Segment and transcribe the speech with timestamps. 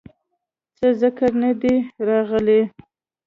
[0.77, 1.73] څۀ ذکر نۀ دے
[2.07, 2.59] راغلے